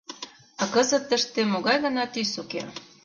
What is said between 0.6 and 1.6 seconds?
А кызыт тыште